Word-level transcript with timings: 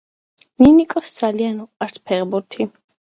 ნინიკოს 0.65 1.11
ძალიან 1.17 1.59
უყვარს 1.65 2.01
ფეხბურთი 2.09 2.67